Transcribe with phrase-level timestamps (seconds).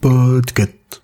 [0.00, 1.00] Podcast.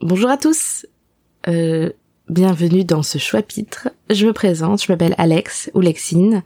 [0.00, 0.86] Bonjour à tous.
[1.48, 1.90] Euh,
[2.30, 3.88] bienvenue dans ce chapitre.
[4.10, 6.42] Je me présente, je m'appelle Alex ou Lexine.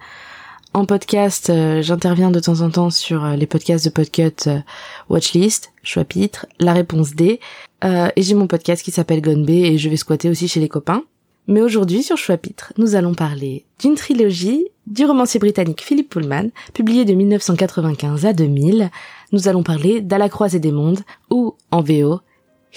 [0.74, 4.60] En podcast, euh, j'interviens de temps en temps sur euh, les podcasts de Podcut euh,
[5.08, 7.40] Watchlist, chapitre, La Réponse D,
[7.84, 10.60] euh, et j'ai mon podcast qui s'appelle Gone B et je vais squatter aussi chez
[10.60, 11.02] les copains.
[11.48, 17.04] Mais aujourd'hui, sur chapitre, nous allons parler d'une trilogie du romancier britannique Philip Pullman, publié
[17.04, 18.90] de 1995 à 2000.
[19.32, 22.20] Nous allons parler d'À la croisée des mondes, ou, en VO,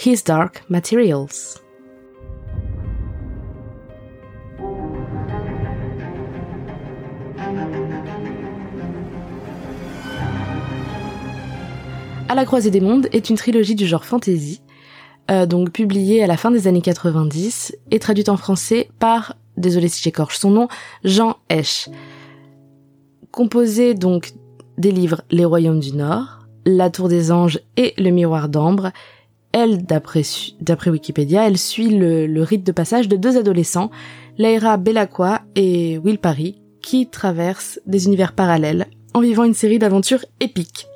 [0.03, 1.64] His Dark Materials.
[12.27, 14.61] À la croisée des mondes est une trilogie du genre fantasy,
[15.29, 19.89] euh, donc publiée à la fin des années 90 et traduite en français par, désolé
[19.89, 20.67] si j'écorche son nom,
[21.03, 21.87] Jean Esch.
[23.31, 24.33] Composée donc
[24.79, 28.91] des livres Les Royaumes du Nord, La Tour des Anges et Le Miroir d'Ambre,
[29.51, 33.91] elle, d'après Wikipédia, elle suit le, le rite de passage de deux adolescents,
[34.39, 40.25] Laira Bellacqua et Will Parry, qui traversent des univers parallèles en vivant une série d'aventures
[40.39, 40.87] épiques.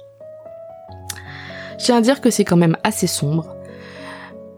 [1.79, 3.55] Je tiens à dire que c'est quand même assez sombre.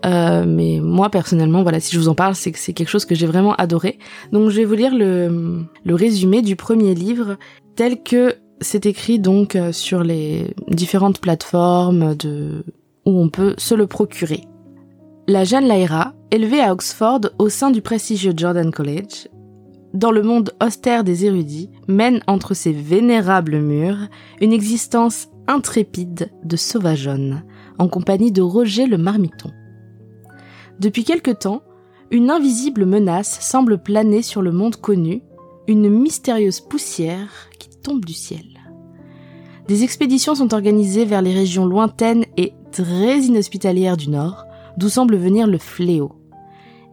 [0.05, 3.05] Euh, mais moi personnellement, voilà, si je vous en parle, c'est que c'est quelque chose
[3.05, 3.99] que j'ai vraiment adoré.
[4.31, 7.37] Donc je vais vous lire le, le résumé du premier livre
[7.75, 12.63] tel que c'est écrit donc euh, sur les différentes plateformes de
[13.05, 14.41] où on peut se le procurer.
[15.27, 19.27] La jeune Lyra, élevée à Oxford au sein du prestigieux Jordan College,
[19.93, 24.07] dans le monde austère des érudits, mène entre ses vénérables murs
[24.39, 27.43] une existence intrépide de sauvageonne,
[27.77, 29.51] en compagnie de Roger le marmiton.
[30.79, 31.63] Depuis quelque temps,
[32.09, 35.23] une invisible menace semble planer sur le monde connu,
[35.67, 38.45] une mystérieuse poussière qui tombe du ciel.
[39.67, 44.45] Des expéditions sont organisées vers les régions lointaines et très inhospitalières du Nord,
[44.77, 46.20] d'où semble venir le fléau.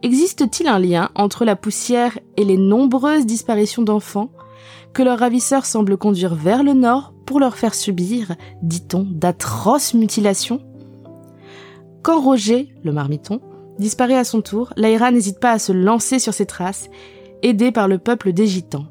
[0.01, 4.29] Existe-t-il un lien entre la poussière et les nombreuses disparitions d'enfants
[4.93, 10.61] que leurs ravisseurs semblent conduire vers le Nord pour leur faire subir, dit-on, d'atroces mutilations?
[12.01, 13.41] Quand Roger, le marmiton,
[13.77, 16.89] disparaît à son tour, Laïra n'hésite pas à se lancer sur ses traces,
[17.43, 18.87] aidé par le peuple des Gitans.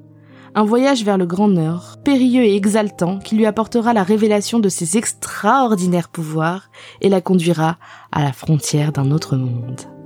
[0.54, 4.68] Un voyage vers le Grand Nord, périlleux et exaltant, qui lui apportera la révélation de
[4.68, 6.70] ses extraordinaires pouvoirs
[7.00, 7.78] et la conduira
[8.12, 9.97] à la frontière d'un autre monde.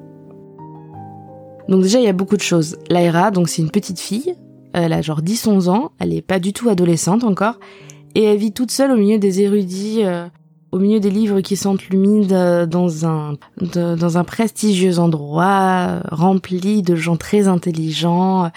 [1.72, 2.76] Donc déjà, il y a beaucoup de choses.
[2.90, 4.34] Lyra, donc c'est une petite fille,
[4.74, 7.58] elle a genre 10-11 ans, elle est pas du tout adolescente encore,
[8.14, 10.26] et elle vit toute seule au milieu des érudits, euh,
[10.70, 16.00] au milieu des livres qui sentent l'humide, euh, dans un dans un prestigieux endroit euh,
[16.10, 18.50] rempli de gens très intelligents.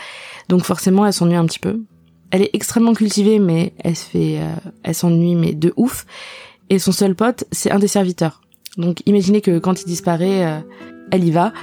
[0.50, 1.84] Donc forcément, elle s'ennuie un petit peu.
[2.32, 4.42] Elle est extrêmement cultivée, mais elle se fait,
[4.84, 6.06] elle s'ennuie mais de ouf.
[6.70, 8.42] Et son seul pote, c'est un des serviteurs.
[8.76, 10.62] Donc imaginez que quand il disparaît,
[11.12, 11.53] elle y va.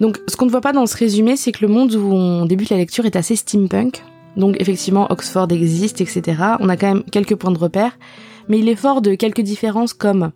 [0.00, 2.46] Donc ce qu'on ne voit pas dans ce résumé, c'est que le monde où on
[2.46, 4.02] débute la lecture est assez steampunk.
[4.36, 6.42] Donc effectivement, Oxford existe, etc.
[6.60, 7.98] On a quand même quelques points de repère,
[8.48, 10.32] mais il est fort de quelques différences comme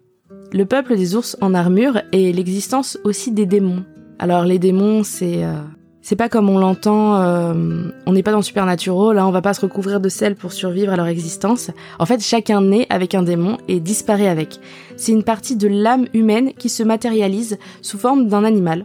[0.53, 3.85] le peuple des ours en armure et l'existence aussi des démons.
[4.19, 5.55] Alors les démons, c'est euh,
[6.03, 9.55] c'est pas comme on l'entend, euh, on n'est pas dans Supernatural, là on va pas
[9.55, 11.71] se recouvrir de sel pour survivre à leur existence.
[11.99, 14.59] En fait, chacun naît avec un démon et disparaît avec.
[14.97, 18.85] C'est une partie de l'âme humaine qui se matérialise sous forme d'un animal.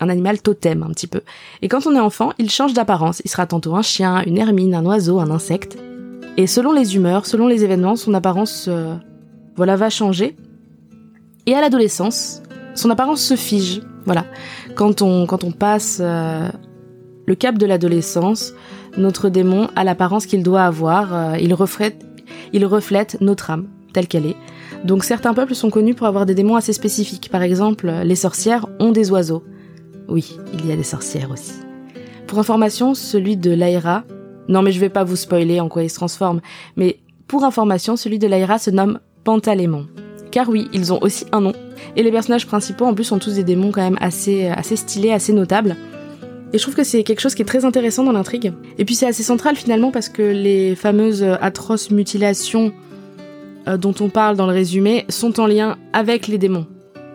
[0.00, 1.22] Un animal totem un petit peu.
[1.62, 3.22] Et quand on est enfant, il change d'apparence.
[3.24, 5.78] Il sera tantôt un chien, une hermine, un oiseau, un insecte.
[6.36, 8.94] Et selon les humeurs, selon les événements, son apparence euh,
[9.56, 10.36] voilà va changer.
[11.46, 12.42] Et à l'adolescence,
[12.74, 13.80] son apparence se fige.
[14.04, 14.26] Voilà.
[14.74, 16.48] Quand on quand on passe euh,
[17.26, 18.52] le cap de l'adolescence,
[18.98, 21.14] notre démon a l'apparence qu'il doit avoir.
[21.14, 22.04] euh, il reflète
[22.52, 24.36] il reflète notre âme telle qu'elle est.
[24.84, 27.30] Donc certains peuples sont connus pour avoir des démons assez spécifiques.
[27.30, 29.42] Par exemple, les sorcières ont des oiseaux.
[30.08, 31.54] Oui, il y a des sorcières aussi.
[32.26, 34.04] Pour information, celui de Lyra,
[34.48, 36.40] non mais je vais pas vous spoiler en quoi il se transforme,
[36.76, 36.98] mais
[37.28, 39.86] pour information, celui de Lyra se nomme Pantalémon.
[40.30, 41.52] Car oui, ils ont aussi un nom.
[41.96, 45.32] Et les personnages principaux en plus sont tous des démons quand même assez, stylés, assez
[45.32, 45.76] notables.
[46.52, 48.52] Et je trouve que c'est quelque chose qui est très intéressant dans l'intrigue.
[48.78, 52.72] Et puis c'est assez central finalement parce que les fameuses atroces mutilations
[53.66, 56.66] euh, dont on parle dans le résumé sont en lien avec les démons.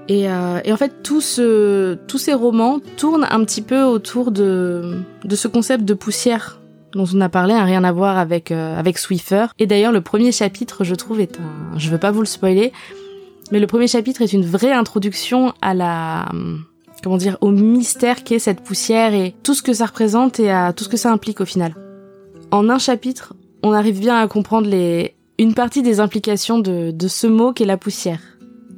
[0.07, 4.31] Et, euh, et en fait, tout ce, tous ces romans tournent un petit peu autour
[4.31, 6.61] de, de ce concept de poussière
[6.93, 9.47] dont on a parlé, n'a rien à voir avec, euh, avec Swiffer.
[9.59, 11.77] Et d'ailleurs, le premier chapitre, je trouve, est un...
[11.77, 12.73] Je veux pas vous le spoiler,
[13.51, 16.25] mais le premier chapitre est une vraie introduction à la...
[17.03, 20.73] Comment dire Au mystère qu'est cette poussière et tout ce que ça représente et à
[20.73, 21.73] tout ce que ça implique au final.
[22.51, 23.33] En un chapitre,
[23.63, 25.15] on arrive bien à comprendre les...
[25.39, 28.19] une partie des implications de, de ce mot qu'est la poussière.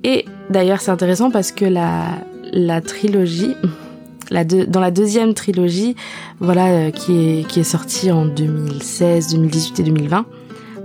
[0.03, 2.03] Et d'ailleurs, c'est intéressant parce que la,
[2.51, 3.55] la trilogie,
[4.29, 5.95] la dans la deuxième trilogie,
[6.39, 10.25] voilà, euh, qui est, qui est sortie en 2016, 2018 et 2020,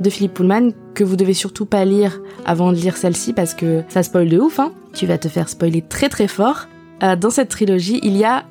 [0.01, 3.83] de Philippe Pullman, que vous devez surtout pas lire avant de lire celle-ci parce que
[3.89, 4.73] ça spoil de ouf, hein.
[4.95, 6.67] Tu vas te faire spoiler très très fort.
[7.03, 8.45] Euh, dans cette trilogie, il y a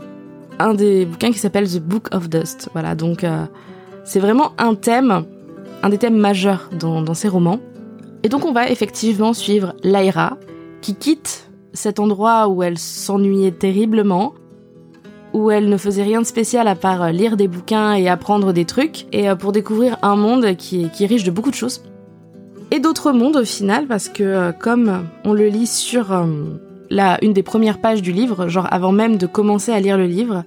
[0.60, 2.69] un des bouquins qui s'appelle The Book of Dust.
[2.74, 3.46] Voilà, donc euh,
[4.04, 5.25] c'est vraiment un thème,
[5.84, 7.60] un des thèmes majeurs dans, dans ces romans.
[8.24, 10.38] Et donc on va effectivement suivre Lyra,
[10.88, 14.34] qui quitte cet endroit où elle s'ennuyait terriblement,
[15.34, 18.54] où elle ne faisait rien de spécial à part euh, lire des bouquins et apprendre
[18.54, 21.56] des trucs, et euh, pour découvrir un monde qui est, est riche de beaucoup de
[21.56, 21.84] choses.
[22.72, 27.44] Et d'autres mondes au final, parce que euh, comme on le lit sur une des
[27.44, 30.45] premières pages du livre, genre avant même de commencer à lire le livre,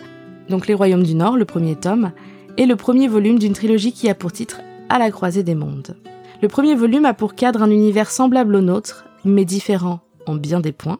[0.48, 2.12] donc Les Royaumes du Nord, le premier tome,
[2.56, 5.98] et le premier volume d'une trilogie qui a pour titre À la croisée des mondes.
[6.40, 10.60] Le premier volume a pour cadre un univers semblable au nôtre, mais différent en bien
[10.60, 10.98] des points.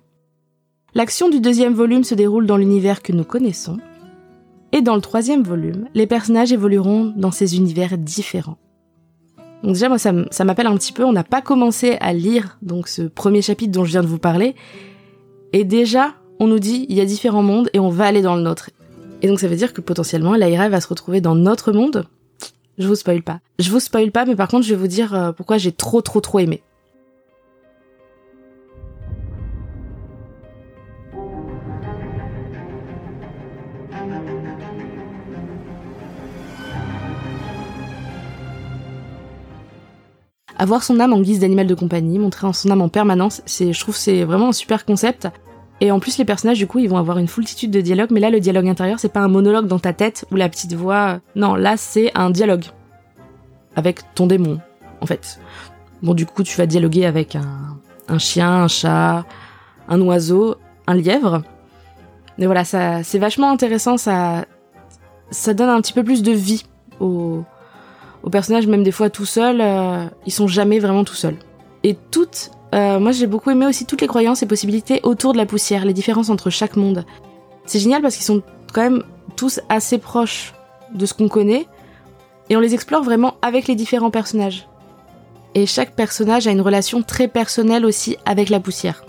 [0.94, 3.78] L'action du deuxième volume se déroule dans l'univers que nous connaissons.
[4.72, 8.58] Et dans le troisième volume, les personnages évolueront dans ces univers différents.
[9.62, 11.05] Donc déjà, moi, ça m'appelle un petit peu.
[11.05, 14.19] On n'a pas commencé à lire donc ce premier chapitre dont je viens de vous
[14.19, 14.55] parler.
[15.52, 18.37] Et déjà, on nous dit, il y a différents mondes et on va aller dans
[18.37, 18.70] le nôtre.
[19.22, 22.06] Et donc ça veut dire que potentiellement, Lyra va se retrouver dans notre monde.
[22.78, 23.40] Je vous spoil pas.
[23.58, 26.00] Je vous spoil pas, mais par contre, je vais vous dire euh, pourquoi j'ai trop
[26.00, 26.62] trop trop aimé.
[40.60, 43.80] Avoir son âme en guise d'animal de compagnie, montrer son âme en permanence, c'est, je
[43.80, 45.26] trouve c'est vraiment un super concept.
[45.80, 48.20] Et en plus, les personnages, du coup, ils vont avoir une foultitude de dialogues, mais
[48.20, 51.20] là, le dialogue intérieur, c'est pas un monologue dans ta tête ou la petite voix.
[51.34, 52.66] Non, là, c'est un dialogue.
[53.74, 54.60] Avec ton démon,
[55.00, 55.40] en fait.
[56.02, 59.24] Bon, du coup, tu vas dialoguer avec un, chien, un chat,
[59.88, 61.40] un oiseau, un lièvre.
[62.36, 64.44] Mais voilà, ça, c'est vachement intéressant, ça,
[65.30, 66.66] ça donne un petit peu plus de vie
[67.00, 67.44] au,
[68.22, 71.37] aux personnages, même des fois tout seuls, euh, ils sont jamais vraiment tout seuls.
[71.82, 75.38] Et toutes, euh, moi j'ai beaucoup aimé aussi toutes les croyances et possibilités autour de
[75.38, 77.05] la poussière, les différences entre chaque monde.
[77.67, 79.02] C'est génial parce qu'ils sont quand même
[79.37, 80.55] tous assez proches
[80.94, 81.67] de ce qu'on connaît,
[82.49, 84.69] et on les explore vraiment avec les différents personnages.
[85.55, 89.05] Et chaque personnage a une relation très personnelle aussi avec la poussière.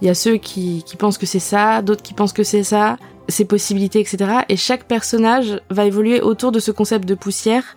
[0.00, 2.64] Il y a ceux qui, qui pensent que c'est ça, d'autres qui pensent que c'est
[2.64, 2.96] ça,
[3.28, 4.40] ses possibilités, etc.
[4.48, 7.76] Et chaque personnage va évoluer autour de ce concept de poussière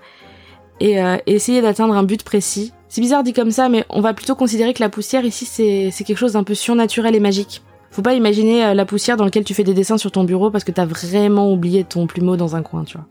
[0.79, 2.73] et, euh, essayer d'atteindre un but précis.
[2.87, 6.03] C'est bizarre dit comme ça, mais on va plutôt considérer que la poussière ici c'est
[6.03, 7.61] quelque chose d'un peu surnaturel et magique.
[7.91, 10.51] Faut pas imaginer euh, la poussière dans laquelle tu fais des dessins sur ton bureau
[10.51, 13.07] parce que t'as vraiment oublié ton plumeau dans un coin, tu vois.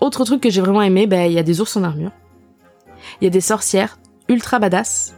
[0.00, 2.10] Autre truc que j'ai vraiment aimé, bah il y a des ours en armure,
[3.20, 3.98] il y a des sorcières
[4.28, 5.14] ultra badass,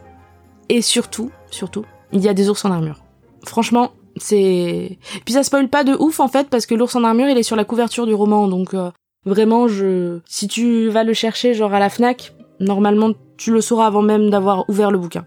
[0.69, 3.03] et surtout, surtout, il y a des ours en armure.
[3.45, 7.27] Franchement, c'est puis ça spoil pas de ouf en fait parce que l'ours en armure
[7.29, 8.91] il est sur la couverture du roman donc euh,
[9.25, 13.87] Vraiment, je, si tu vas le chercher genre à la Fnac, normalement tu le sauras
[13.87, 15.25] avant même d'avoir ouvert le bouquin.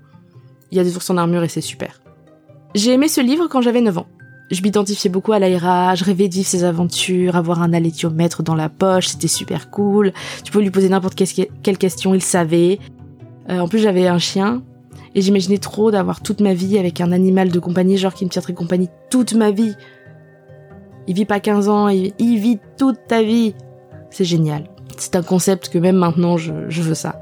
[0.70, 2.00] Il y a des ours en armure et c'est super.
[2.74, 4.06] J'ai aimé ce livre quand j'avais 9 ans.
[4.50, 8.54] Je m'identifiais beaucoup à Laïra, je rêvais de vivre ses aventures, avoir un alétiomètre dans
[8.54, 10.12] la poche, c'était super cool.
[10.44, 12.78] Tu pouvais lui poser n'importe quelle question, il savait.
[13.48, 14.62] Euh, en plus, j'avais un chien,
[15.16, 18.30] et j'imaginais trop d'avoir toute ma vie avec un animal de compagnie, genre qui me
[18.30, 19.74] tiendrait compagnie toute ma vie.
[21.08, 23.54] Il vit pas 15 ans, il vit toute ta vie.
[24.10, 24.64] C'est génial.
[24.96, 27.20] C'est un concept que même maintenant je, veux ça.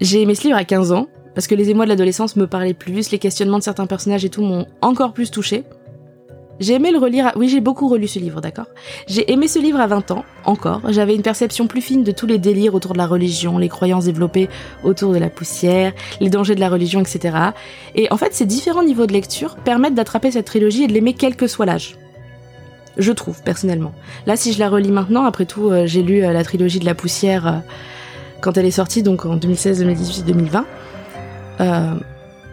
[0.00, 2.74] J'ai aimé ce livre à 15 ans, parce que les émois de l'adolescence me parlaient
[2.74, 5.64] plus, les questionnements de certains personnages et tout m'ont encore plus touché.
[6.60, 7.32] J'ai aimé le relire à...
[7.36, 8.66] Oui, j'ai beaucoup relu ce livre, d'accord
[9.08, 10.82] J'ai aimé ce livre à 20 ans, encore.
[10.90, 14.04] J'avais une perception plus fine de tous les délires autour de la religion, les croyances
[14.04, 14.48] développées
[14.84, 17.36] autour de la poussière, les dangers de la religion, etc.
[17.96, 21.14] Et en fait, ces différents niveaux de lecture permettent d'attraper cette trilogie et de l'aimer
[21.14, 21.96] quel que soit l'âge
[22.96, 23.92] je trouve personnellement.
[24.26, 26.84] Là, si je la relis maintenant, après tout, euh, j'ai lu euh, la trilogie de
[26.84, 27.52] la poussière euh,
[28.40, 30.66] quand elle est sortie, donc en 2016, 2018, 2020.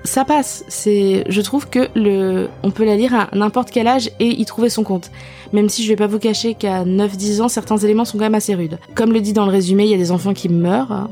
[0.04, 0.64] ça passe.
[0.68, 4.46] C'est, je trouve que le, on peut la lire à n'importe quel âge et y
[4.46, 5.12] trouver son compte.
[5.52, 8.36] Même si je vais pas vous cacher qu'à 9-10 ans, certains éléments sont quand même
[8.36, 8.78] assez rudes.
[8.94, 11.10] Comme le dit dans le résumé, il y a des enfants qui meurent, hein,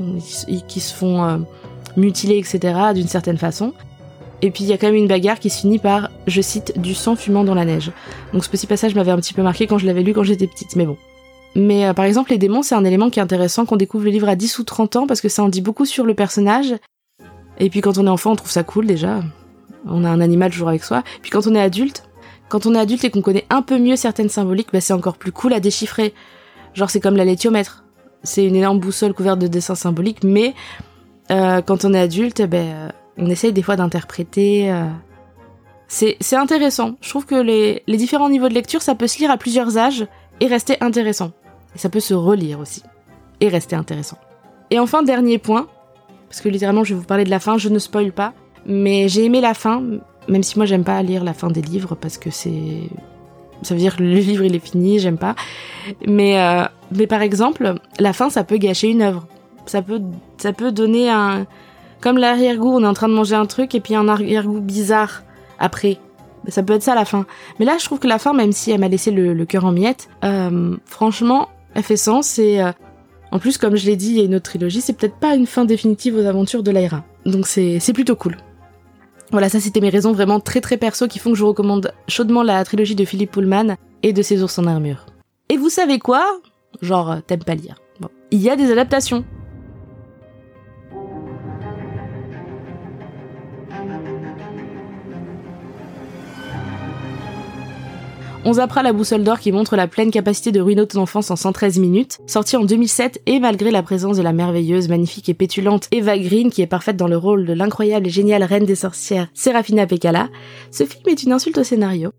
[0.67, 1.43] qui se font
[1.95, 2.75] mutiler, etc.
[2.93, 3.73] d'une certaine façon.
[4.41, 6.79] Et puis il y a quand même une bagarre qui se finit par, je cite,
[6.79, 7.91] du sang fumant dans la neige.
[8.33, 10.47] Donc ce petit passage m'avait un petit peu marqué quand je l'avais lu quand j'étais
[10.47, 10.97] petite, mais bon.
[11.55, 14.11] Mais euh, par exemple, les démons, c'est un élément qui est intéressant qu'on découvre le
[14.11, 16.75] livre à 10 ou 30 ans parce que ça en dit beaucoup sur le personnage.
[17.59, 19.21] Et puis quand on est enfant, on trouve ça cool déjà.
[19.87, 21.03] On a un animal toujours avec soi.
[21.23, 22.03] Puis quand on est adulte,
[22.49, 25.17] quand on est adulte et qu'on connaît un peu mieux certaines symboliques, bah, c'est encore
[25.17, 26.13] plus cool à déchiffrer.
[26.75, 27.85] Genre c'est comme la laitiomètre.
[28.23, 30.53] C'est une énorme boussole couverte de dessins symboliques, mais
[31.31, 34.71] euh, quand on est adulte, eh ben, euh, on essaye des fois d'interpréter.
[34.71, 34.87] Euh.
[35.87, 36.95] C'est, intéressant.
[37.01, 40.05] Je trouve que les, différents niveaux de lecture, ça peut se lire à plusieurs âges
[40.39, 41.31] et rester intéressant.
[41.75, 42.83] Et ça peut se relire aussi
[43.39, 44.17] et rester intéressant.
[44.69, 45.67] Et enfin, dernier point,
[46.27, 48.33] parce que littéralement je vais vous parler de la fin, je ne spoil pas,
[48.65, 49.81] mais j'ai aimé la fin,
[50.27, 52.89] même si moi j'aime pas lire la fin des livres parce que c'est
[53.61, 55.35] ça veut dire que le livre il est fini, j'aime pas.
[56.05, 56.37] Mais
[56.91, 59.27] mais par exemple, la fin ça peut gâcher une œuvre
[59.67, 61.45] ça peut donner un,
[62.01, 65.23] comme l'arrière-goût, on est en train de manger un truc et puis un arrière-goût bizarre
[65.59, 65.97] après.
[66.47, 67.25] Ça peut être ça la fin.
[67.59, 69.71] Mais là, je trouve que la fin, même si elle m'a laissé le, cœur en
[69.71, 72.71] miettes, euh, franchement, elle fait sens et euh,
[73.31, 75.35] en plus, comme je l'ai dit, il y a une autre trilogie, c'est peut-être pas
[75.35, 77.03] une fin définitive aux aventures de Lyra.
[77.25, 78.37] Donc c'est, plutôt cool.
[79.31, 82.43] Voilà, ça c'était mes raisons vraiment très très perso qui font que je recommande chaudement
[82.43, 85.05] la trilogie de Philippe Pullman et de ses ours en armure.
[85.49, 86.25] Et vous savez quoi?
[86.81, 87.75] Genre, t'aimes pas lire.
[87.99, 88.07] Bon.
[88.31, 89.25] Il y a des adaptations.
[98.45, 101.35] On zappera la boussole d'or qui montre la pleine capacité de ruiner ton enfance en
[101.35, 105.87] 113 minutes, sorti en 2007 et malgré la présence de la merveilleuse, magnifique et pétulante
[105.91, 109.27] Eva Green qui est parfaite dans le rôle de l'incroyable et géniale reine des sorcières
[109.33, 110.29] Serafina Pekala,
[110.71, 112.11] ce film est une insulte au scénario.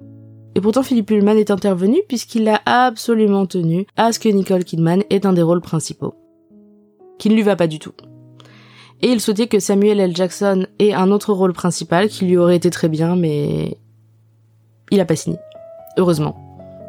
[0.55, 5.05] Et pourtant Philippe Pullman est intervenu puisqu'il a absolument tenu à ce que Nicole Kidman
[5.11, 6.15] ait un des rôles principaux.
[7.19, 7.93] Qui ne lui va pas du tout.
[9.01, 10.17] Et il souhaitait que Samuel L.
[10.17, 13.79] Jackson ait un autre rôle principal qui lui aurait été très bien mais
[14.91, 15.39] il a pas signé.
[15.99, 16.37] Heureusement.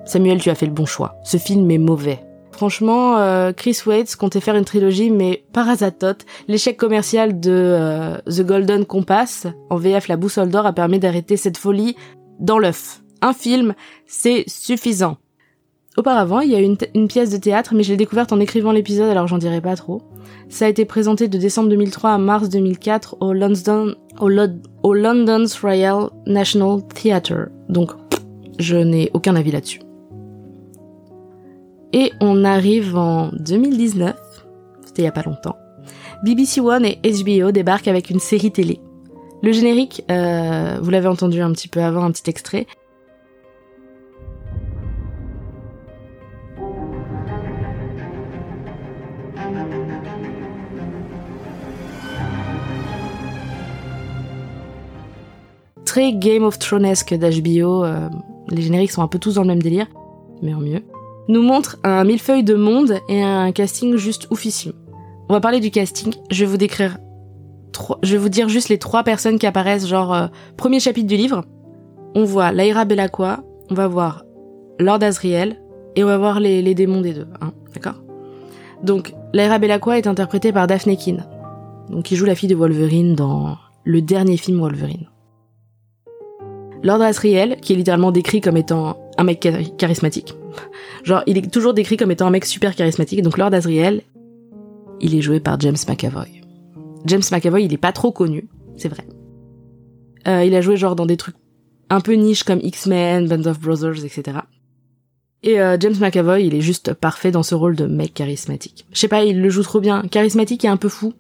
[0.06, 1.16] Samuel, tu as fait le bon choix.
[1.24, 2.24] Ce film est mauvais.
[2.52, 8.18] Franchement, euh, Chris Waits comptait faire une trilogie, mais par azatote, l'échec commercial de euh,
[8.28, 11.96] The Golden Compass, en VF La Boussole d'Or, a permis d'arrêter cette folie
[12.40, 13.02] dans l'œuf.
[13.22, 13.74] Un film,
[14.08, 15.18] c'est suffisant.
[15.98, 18.72] Auparavant, il y a une, une pièce de théâtre, mais je l'ai découverte en écrivant
[18.72, 20.02] l'épisode, alors j'en dirai pas trop.
[20.50, 24.30] Ça a été présenté de décembre 2003 à mars 2004 au London, au,
[24.84, 27.50] au London's Royal National Theatre.
[27.70, 27.92] Donc,
[28.60, 29.80] je n'ai aucun avis là-dessus.
[31.94, 34.16] Et on arrive en 2019,
[34.86, 35.56] c'était il y a pas longtemps.
[36.24, 38.80] BBC One et HBO débarquent avec une série télé.
[39.42, 42.68] Le générique, euh, vous l'avez entendu un petit peu avant, un petit extrait.
[55.86, 58.10] Très Game of Thronesque d'HBO, euh,
[58.52, 59.88] les génériques sont un peu tous dans le même délire,
[60.42, 60.84] mais en mieux,
[61.28, 64.74] nous montre un millefeuille de monde et un casting juste oufissime.
[65.30, 66.98] On va parler du casting, je vais vous décrire
[68.04, 70.28] je vais vous dire juste les trois personnes qui apparaissent, genre euh,
[70.58, 71.46] premier chapitre du livre.
[72.16, 74.26] On voit Lyra Belacqua, on va voir
[74.80, 75.62] Lord Asriel
[75.96, 78.02] et on va voir les, démons des deux, hein, d'accord?
[78.84, 81.28] Donc Lyra Belacqua est interprétée par Daphne Keane,
[81.90, 85.08] donc qui joue la fille de Wolverine dans le dernier film Wolverine.
[86.84, 90.34] Lord Asriel, qui est littéralement décrit comme étant un mec charismatique.
[91.04, 93.22] Genre, il est toujours décrit comme étant un mec super charismatique.
[93.22, 94.02] Donc Lord Asriel,
[95.02, 96.42] il est joué par James McAvoy.
[97.06, 99.06] James McAvoy, il est pas trop connu, c'est vrai.
[100.28, 101.36] Euh, il a joué genre dans des trucs
[101.90, 104.40] un peu niche comme X-Men, Band of Brothers, etc.
[105.44, 108.86] Et euh, James McAvoy, il est juste parfait dans ce rôle de mec charismatique.
[108.92, 110.04] Je sais pas, il le joue trop bien.
[110.04, 111.14] Charismatique et un peu fou.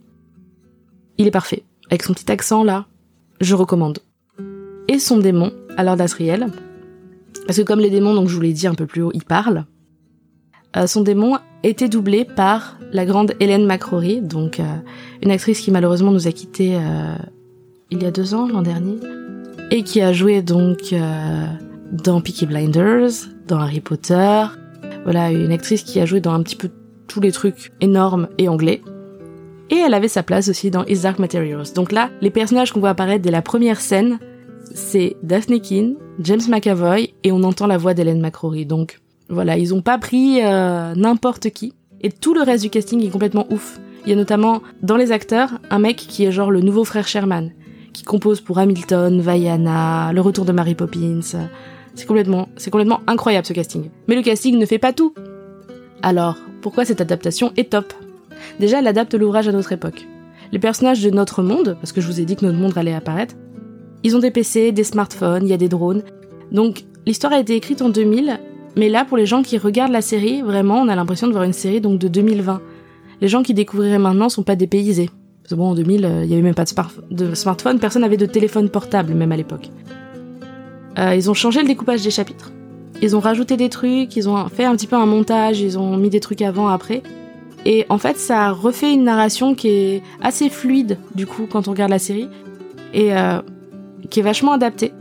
[1.17, 1.63] Il est parfait.
[1.89, 2.85] Avec son petit accent là,
[3.41, 3.99] je recommande
[4.89, 6.47] et son démon à Lord Asriel.
[7.45, 9.23] Parce que comme les démons, donc je vous l'ai dit un peu plus haut, ils
[9.23, 9.65] parlent.
[10.75, 14.63] Euh, son démon était doublé par la grande Hélène McRory, donc euh,
[15.21, 17.15] une actrice qui malheureusement nous a quittés euh,
[17.91, 18.97] il y a deux ans, l'an dernier,
[19.69, 20.93] et qui a joué donc
[21.91, 23.11] dans Peaky Blinders,
[23.47, 24.45] dans Harry Potter.
[25.03, 26.69] Voilà, une actrice qui a joué dans un petit peu
[27.07, 28.81] tous les trucs énormes et anglais.
[29.71, 31.73] Et elle avait sa place aussi dans His Dark Materials.
[31.75, 34.19] Donc là, les personnages qu'on voit apparaître dès la première scène,
[34.73, 38.65] c'est Daphne Keane, James McAvoy et on entend la voix d'Hélène McRory.
[38.65, 38.99] Donc
[39.29, 41.73] voilà, ils ont pas pris euh, n'importe qui.
[42.01, 43.79] Et tout le reste du casting est complètement ouf.
[44.05, 47.07] Il y a notamment dans les acteurs un mec qui est genre le nouveau frère
[47.07, 47.51] Sherman,
[47.93, 51.21] qui compose pour Hamilton, Vaiana, Le Retour de Mary Poppins.
[51.95, 52.05] C'est
[52.55, 53.89] c'est complètement incroyable ce casting.
[54.07, 55.13] Mais le casting ne fait pas tout.
[56.01, 57.93] Alors, pourquoi cette adaptation est top?
[58.59, 60.07] Déjà, elle adapte l'ouvrage à notre époque.
[60.51, 62.93] Les personnages de notre monde, parce que je vous ai dit que notre monde allait
[62.93, 63.35] apparaître,
[64.03, 66.03] Ils ont des PC, des smartphones, il y a des drones.
[66.51, 68.39] Donc l'histoire a été écrite en 2000,
[68.75, 71.43] mais là pour les gens qui regardent la série, vraiment on a l'impression de voir
[71.43, 72.61] une série donc de 2020.
[73.21, 75.09] Les gens qui découvriraient maintenant sont pas dépaysés.
[75.43, 76.65] Parce que bon en 2000, euh, il y avait même pas
[77.11, 79.69] de, smartphone, personne n'avait de téléphone portable même à l'époque.
[80.97, 82.51] Euh, ils ont changé le découpage des chapitres.
[83.01, 85.95] Ils ont rajouté des trucs, ils ont fait un petit peu un montage, ils ont
[85.97, 87.01] mis des trucs avant, après.
[87.65, 91.71] Et en fait, ça refait une narration qui est assez fluide, du coup, quand on
[91.71, 92.27] regarde la série,
[92.93, 93.41] et euh,
[94.09, 94.93] qui est vachement adaptée.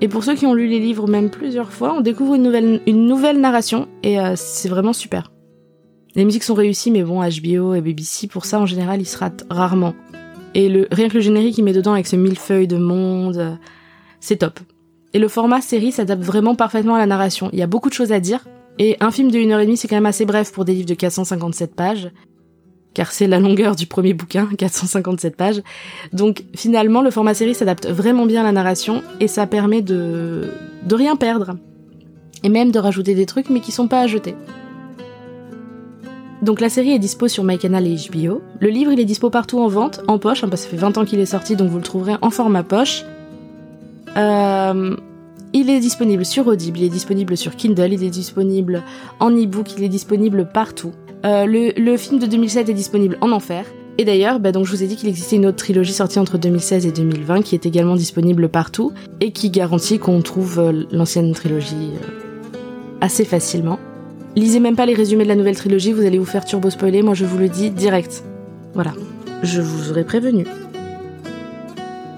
[0.00, 2.80] Et pour ceux qui ont lu les livres même plusieurs fois, on découvre une nouvelle,
[2.86, 5.30] une nouvelle narration, et euh, c'est vraiment super.
[6.14, 9.16] Les musiques sont réussies, mais bon, HBO et BBC, pour ça, en général, ils se
[9.16, 9.94] ratent rarement.
[10.54, 13.54] Et le, rien que le générique qu'il met dedans avec ce millefeuille de monde, euh,
[14.20, 14.60] c'est top.
[15.14, 17.48] Et le format série s'adapte vraiment parfaitement à la narration.
[17.52, 18.44] Il y a beaucoup de choses à dire.
[18.78, 21.74] Et un film de 1h30, c'est quand même assez bref pour des livres de 457
[21.74, 22.10] pages.
[22.94, 25.62] Car c'est la longueur du premier bouquin, 457 pages.
[26.12, 30.50] Donc finalement, le format série s'adapte vraiment bien à la narration et ça permet de,
[30.86, 31.56] de rien perdre.
[32.44, 34.34] Et même de rajouter des trucs mais qui sont pas à jeter.
[36.42, 38.42] Donc la série est dispo sur MyCanal et HBO.
[38.58, 40.82] Le livre il est dispo partout en vente, en poche, hein, parce que ça fait
[40.82, 43.04] 20 ans qu'il est sorti donc vous le trouverez en format poche.
[44.16, 44.96] Euh,
[45.54, 48.82] il est disponible sur Audible, il est disponible sur Kindle, il est disponible
[49.20, 50.92] en e-book, il est disponible partout.
[51.24, 53.64] Euh, le, film de 2007 est disponible en enfer.
[53.98, 56.38] Et d'ailleurs, bah donc je vous ai dit qu'il existait une autre trilogie sortie entre
[56.38, 61.32] 2016 et 2020 qui est également disponible partout et qui garantit qu'on trouve euh, l'ancienne
[61.32, 61.90] trilogie
[63.02, 63.78] assez facilement.
[64.34, 67.02] Lisez même pas les résumés de la nouvelle trilogie, vous allez vous faire turbo spoiler,
[67.02, 68.24] moi je vous le dis direct.
[68.72, 68.94] Voilà,
[69.42, 70.46] je vous aurais prévenu.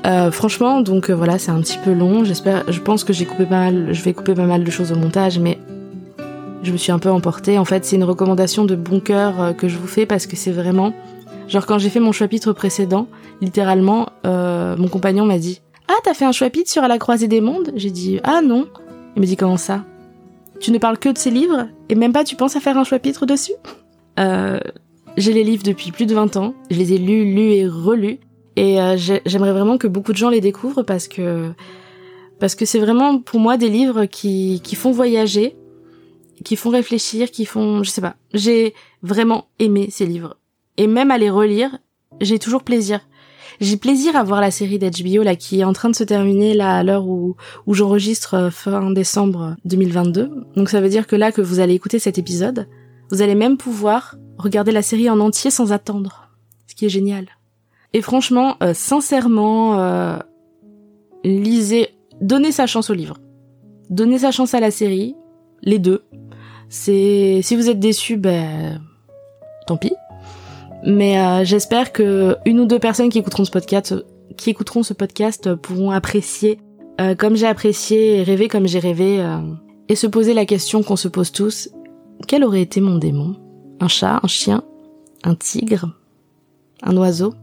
[0.07, 2.25] Euh, franchement, donc euh, voilà, c'est un petit peu long.
[2.25, 4.93] J'espère, je pense que j'ai coupé pas mal, je vais couper pas mal de choses
[4.93, 5.59] au montage, mais
[6.65, 7.59] je me suis un peu emportée.
[7.59, 10.37] En fait, c'est une recommandation de bon cœur euh, que je vous fais parce que
[10.37, 10.93] c'est vraiment,
[11.49, 13.07] genre quand j'ai fait mon chapitre précédent,
[13.41, 17.73] littéralement, mon compagnon m'a dit Ah, t'as fait un chapitre sur la croisée des mondes?
[17.77, 18.67] J'ai dit Ah non.
[19.17, 19.85] Il me dit Comment ça?
[20.61, 22.85] Tu ne parles que de ces livres et même pas tu penses à faire un
[22.85, 23.53] chapitre dessus?
[25.17, 26.55] J'ai les livres depuis plus de 20 ans.
[26.71, 28.19] Je les ai lus, lus et relus.
[28.57, 31.53] Et euh, j'aimerais vraiment que beaucoup de gens les découvrent parce que
[32.41, 35.57] parce que c'est vraiment pour moi des livres qui qui font voyager,
[36.45, 38.17] qui font réfléchir, qui font je sais pas.
[38.33, 40.37] J'ai vraiment aimé ces livres
[40.77, 41.79] et même à les relire,
[42.21, 43.01] j'ai toujours plaisir.
[43.61, 46.55] J'ai plaisir à voir la série d'HBO là qui est en train de se terminer
[46.55, 50.31] là à l'heure où où j'enregistre euh, fin décembre 2022.
[50.57, 52.69] Donc ça veut dire que là que vous allez écouter cet épisode,
[53.11, 56.31] vous allez même pouvoir regarder la série en entier sans attendre.
[56.67, 57.27] Ce qui est génial.
[57.93, 60.19] Et franchement, euh, sincèrement, euh,
[61.23, 63.19] lisez, donnez sa chance au livre.
[63.91, 65.15] Donnez sa chance à la série,
[65.63, 66.03] les deux.
[66.69, 68.81] C'est si vous êtes déçus, ben
[69.67, 69.95] tant pis.
[70.85, 73.95] Mais euh, j'espère que une ou deux personnes qui écouteront ce podcast,
[74.37, 76.59] qui écouteront ce podcast, pourront apprécier
[77.19, 79.21] comme j'ai apprécié, et rêver comme j'ai rêvé,
[79.89, 81.69] et se poser la question qu'on se pose tous
[82.27, 83.37] quel aurait été mon démon?
[83.81, 84.63] Un chat, un chien,
[85.25, 85.91] un tigre,
[86.83, 87.35] un oiseau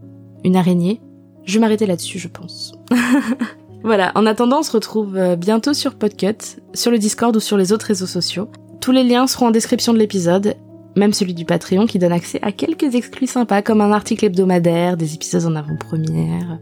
[0.43, 0.99] une araignée?
[1.43, 2.71] Je vais m'arrêter là-dessus, je pense.
[3.83, 7.57] voilà, en attendant, on se retrouve euh, bientôt sur Podcut, sur le Discord ou sur
[7.57, 8.49] les autres réseaux sociaux.
[8.81, 10.55] Tous les liens seront en description de l'épisode,
[10.95, 14.97] même celui du Patreon qui donne accès à quelques exclus sympas comme un article hebdomadaire,
[14.97, 16.57] des épisodes en avant-première,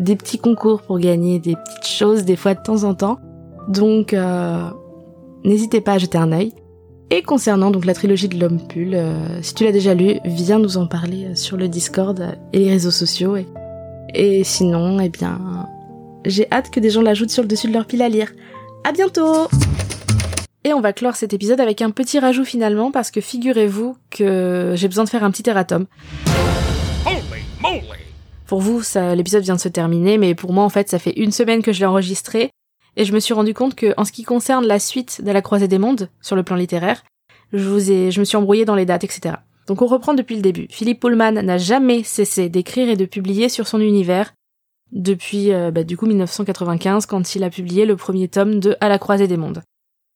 [0.00, 3.18] des petits concours pour gagner des petites choses des fois de temps en temps.
[3.68, 4.70] Donc euh,
[5.44, 6.54] n'hésitez pas à jeter un œil.
[7.10, 10.58] Et concernant donc la trilogie de l'homme pull, euh, si tu l'as déjà lu, viens
[10.58, 13.36] nous en parler euh, sur le Discord et les réseaux sociaux.
[13.36, 13.46] Et,
[14.14, 15.66] et sinon, eh bien,
[16.24, 18.32] j'ai hâte que des gens l'ajoutent sur le dessus de leur pile à lire.
[18.84, 19.48] À bientôt
[20.64, 24.72] Et on va clore cet épisode avec un petit rajout finalement parce que figurez-vous que
[24.74, 25.86] j'ai besoin de faire un petit erratum.
[28.46, 28.82] Pour vous,
[29.14, 31.72] l'épisode vient de se terminer, mais pour moi en fait ça fait une semaine que
[31.72, 32.50] je l'ai enregistré
[32.96, 35.42] et je me suis rendu compte que, en ce qui concerne la suite de la
[35.42, 37.04] Croisée des Mondes, sur le plan littéraire,
[37.52, 39.36] je vous ai, je me suis embrouillé dans les dates, etc.
[39.68, 40.66] Donc on reprend depuis le début.
[40.70, 44.32] Philippe Pullman n'a jamais cessé d'écrire et de publier sur son univers
[44.90, 48.88] depuis, euh, bah, du coup, 1995, quand il a publié le premier tome de À
[48.88, 49.62] la Croisée des Mondes.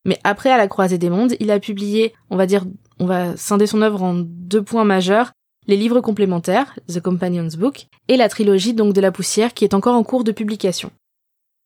[0.04, 2.64] Mais après À la Croisée des Mondes, il a publié, on va dire,
[2.98, 5.32] on va scinder son œuvre en deux points majeurs,
[5.66, 9.74] les livres complémentaires, The Companion's Book, et la trilogie donc de la poussière qui est
[9.74, 10.90] encore en cours de publication.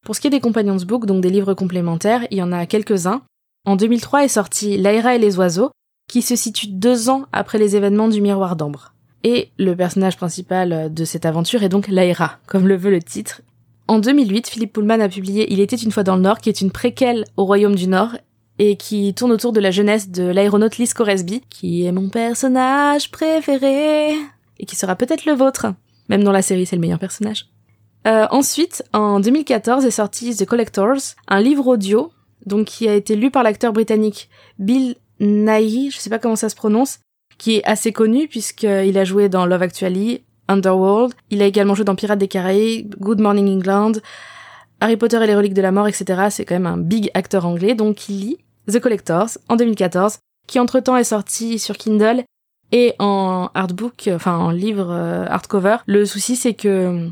[0.05, 2.67] Pour ce qui est des Companions Book, donc des livres complémentaires, il y en a
[2.67, 3.23] quelques-uns.
[3.65, 5.71] En 2003 est sorti L'aira et les oiseaux,
[6.09, 8.93] qui se situe deux ans après les événements du miroir d'ambre.
[9.25, 13.41] Et le personnage principal de cette aventure est donc Laira, comme le veut le titre.
[13.89, 16.61] En 2008, Philippe Pullman a publié Il était une fois dans le Nord, qui est
[16.61, 18.17] une préquelle au Royaume du Nord,
[18.59, 23.11] et qui tourne autour de la jeunesse de l'aéronaute Liz Coresby, qui est mon personnage
[23.11, 24.13] préféré,
[24.59, 25.67] et qui sera peut-être le vôtre.
[26.09, 27.47] Même dans la série, c'est le meilleur personnage.
[28.07, 32.13] Euh, ensuite, en 2014 est sorti The Collectors, un livre audio,
[32.45, 36.49] donc qui a été lu par l'acteur britannique Bill Nighy, je sais pas comment ça
[36.49, 37.01] se prononce,
[37.39, 41.85] qui est assez connu puisqu'il a joué dans Love Actually, Underworld, il a également joué
[41.85, 43.93] dans Pirates des Caraïbes, Good Morning England,
[44.81, 46.27] Harry Potter et les reliques de la mort, etc.
[46.31, 48.39] C'est quand même un big acteur anglais, donc il lit
[48.71, 52.25] The Collectors en 2014, qui entre-temps est sorti sur Kindle
[52.73, 55.79] et en artbook, enfin en livre euh, hardcover.
[55.87, 57.11] Le souci c'est que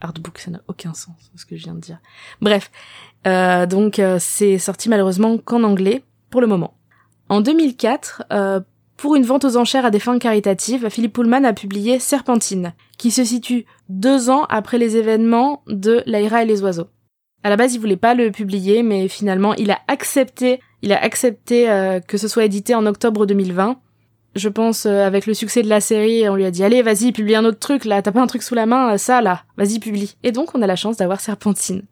[0.00, 1.98] artbook, ça n'a aucun sens, ce que je viens de dire.
[2.40, 2.70] Bref,
[3.26, 6.74] euh, donc euh, c'est sorti malheureusement qu'en anglais pour le moment.
[7.28, 8.60] En 2004, euh,
[8.98, 13.10] pour une vente aux enchères à des fins caritatives, Philippe Pullman a publié Serpentine, qui
[13.10, 16.88] se situe deux ans après les événements de Laïra et les oiseaux.
[17.44, 21.00] À la base, il voulait pas le publier, mais finalement, il a accepté, il a
[21.00, 23.78] accepté euh, que ce soit édité en octobre 2020
[24.34, 27.12] je pense, euh, avec le succès de la série, on lui a dit allez, vas-y,
[27.12, 29.42] publie un autre truc là, t'as pas un truc sous la main, euh, ça là,
[29.56, 30.16] vas-y, publie.
[30.22, 31.82] Et donc on a la chance d'avoir Serpentine.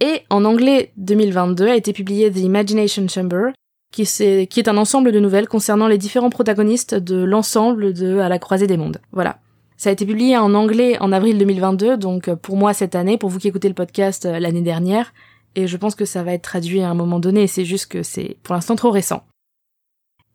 [0.00, 3.52] Et en anglais 2022 a été publié The Imagination Chamber,
[3.92, 8.38] qui, est, un ensemble de nouvelles concernant les différents protagonistes de l'ensemble de À la
[8.38, 9.00] croisée des mondes.
[9.12, 9.38] Voilà.
[9.76, 13.18] Ça a été publié en anglais en avril 2022, donc euh, pour moi cette année,
[13.18, 15.12] pour vous qui écoutez le podcast l'année dernière,
[15.54, 18.02] et je pense que ça va être traduit à un moment donné, c'est juste que
[18.02, 19.24] c'est pour l'instant trop récent.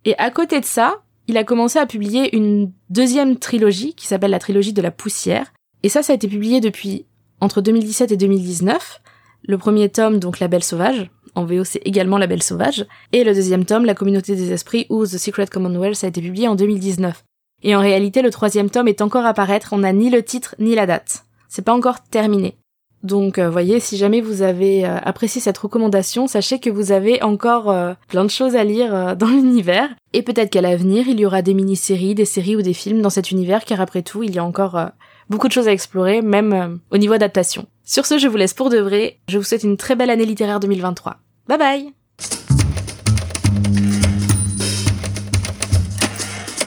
[0.05, 4.31] Et à côté de ça, il a commencé à publier une deuxième trilogie qui s'appelle
[4.31, 5.53] la trilogie de la poussière.
[5.83, 7.05] Et ça, ça a été publié depuis
[7.41, 9.01] entre 2017 et 2019.
[9.43, 13.23] Le premier tome, donc La Belle Sauvage, en VO c'est également La Belle Sauvage, et
[13.23, 16.55] le deuxième tome, La Communauté des Esprits ou The Secret Commonwealth, a été publié en
[16.55, 17.23] 2019.
[17.63, 20.55] Et en réalité, le troisième tome est encore à paraître, on n'a ni le titre
[20.59, 21.25] ni la date.
[21.49, 22.55] C'est pas encore terminé.
[23.03, 27.21] Donc, euh, voyez, si jamais vous avez euh, apprécié cette recommandation, sachez que vous avez
[27.21, 29.89] encore euh, plein de choses à lire dans l'univers.
[30.13, 33.09] Et peut-être qu'à l'avenir, il y aura des mini-séries, des séries ou des films dans
[33.09, 34.79] cet univers, car après tout, il y a encore
[35.29, 37.67] beaucoup de choses à explorer, même au niveau adaptation.
[37.83, 39.19] Sur ce, je vous laisse pour de vrai.
[39.29, 41.17] Je vous souhaite une très belle année littéraire 2023.
[41.47, 41.96] Bye bye